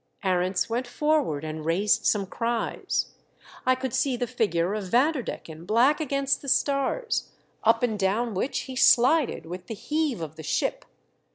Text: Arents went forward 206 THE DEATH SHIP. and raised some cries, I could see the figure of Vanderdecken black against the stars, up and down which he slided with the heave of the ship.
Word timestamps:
Arents 0.23 0.67
went 0.67 0.87
forward 0.87 1.41
206 1.41 1.41
THE 1.41 1.45
DEATH 1.45 1.59
SHIP. 1.59 1.61
and 1.61 1.65
raised 1.67 2.05
some 2.07 2.25
cries, 2.25 3.05
I 3.67 3.75
could 3.75 3.93
see 3.93 4.17
the 4.17 4.25
figure 4.25 4.73
of 4.73 4.85
Vanderdecken 4.85 5.67
black 5.67 6.01
against 6.01 6.41
the 6.41 6.49
stars, 6.49 7.29
up 7.63 7.83
and 7.83 7.99
down 7.99 8.33
which 8.33 8.61
he 8.61 8.75
slided 8.75 9.45
with 9.45 9.67
the 9.67 9.75
heave 9.75 10.21
of 10.21 10.37
the 10.37 10.41
ship. 10.41 10.85